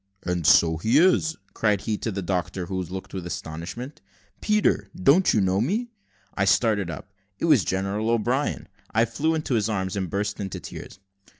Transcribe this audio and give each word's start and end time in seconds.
"And 0.23 0.47
so 0.47 0.77
he 0.77 0.97
is," 0.97 1.37
cried 1.53 1.81
he, 1.81 1.95
to 1.99 2.11
the 2.11 2.23
doctor, 2.23 2.65
who 2.65 2.81
looked 2.81 3.13
with 3.13 3.27
astonishment. 3.27 4.01
"Peter, 4.41 4.89
don't 4.95 5.31
you 5.31 5.39
know 5.39 5.61
me?" 5.61 5.91
I 6.33 6.43
started 6.43 6.89
up. 6.89 7.13
It 7.37 7.45
was 7.45 7.63
General 7.63 8.09
O'Brien. 8.09 8.67
I 8.91 9.05
flew 9.05 9.35
into 9.35 9.53
his 9.53 9.69
arms, 9.69 9.95
and 9.95 10.09
burst 10.09 10.39
into 10.39 10.59
tears. 10.59 10.97